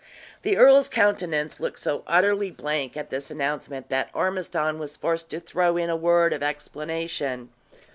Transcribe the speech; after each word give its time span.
The 0.41 0.57
earl's 0.57 0.89
countenance 0.89 1.59
looked 1.59 1.77
so 1.77 2.01
utterly 2.07 2.49
blank 2.49 2.97
at 2.97 3.11
this 3.11 3.29
announcement, 3.29 3.89
that 3.89 4.09
Ormiston 4.15 4.79
was 4.79 4.97
forced 4.97 5.29
to 5.29 5.39
throw 5.39 5.77
in 5.77 5.91
a 5.91 5.95
word 5.95 6.33
of 6.33 6.41
explanation. 6.41 7.49